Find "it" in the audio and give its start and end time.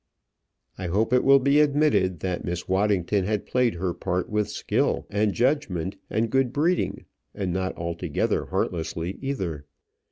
1.13-1.23